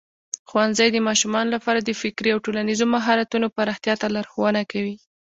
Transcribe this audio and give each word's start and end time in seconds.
ښوونځی 0.49 0.87
د 0.91 0.97
ماشومانو 1.07 1.53
لپاره 1.55 1.79
د 1.81 1.89
فکري 2.01 2.29
او 2.33 2.39
ټولنیزو 2.45 2.85
مهارتونو 2.95 3.47
پراختیا 3.55 3.93
ته 4.01 4.07
لارښوونه 4.15 4.61
کوي. 4.71 4.95